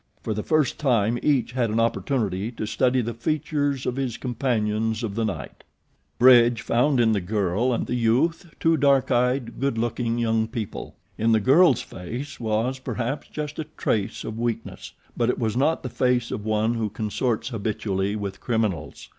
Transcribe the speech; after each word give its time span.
For 0.23 0.33
the 0.33 0.41
first 0.41 0.79
time 0.79 1.19
each 1.21 1.51
had 1.51 1.69
an 1.69 1.79
opportunity 1.79 2.49
to 2.53 2.65
study 2.65 3.03
the 3.03 3.13
features 3.13 3.85
of 3.85 3.97
his 3.97 4.17
companions 4.17 5.03
of 5.03 5.13
the 5.13 5.23
night. 5.23 5.63
Bridge 6.17 6.63
found 6.63 6.99
in 6.99 7.11
the 7.11 7.21
girl 7.21 7.71
and 7.71 7.85
the 7.85 7.93
youth 7.93 8.51
two 8.59 8.77
dark 8.77 9.11
eyed, 9.11 9.59
good 9.59 9.77
looking 9.77 10.17
young 10.17 10.47
people. 10.47 10.95
In 11.19 11.33
the 11.33 11.39
girl's 11.39 11.81
face 11.83 12.39
was, 12.39 12.79
perhaps, 12.79 13.27
just 13.27 13.59
a 13.59 13.63
trace 13.77 14.23
of 14.23 14.39
weakness; 14.39 14.93
but 15.15 15.29
it 15.29 15.37
was 15.37 15.55
not 15.55 15.83
the 15.83 15.87
face 15.87 16.31
of 16.31 16.43
one 16.45 16.73
who 16.73 16.89
consorts 16.89 17.49
habitually 17.49 18.15
with 18.15 18.39
criminals. 18.39 19.07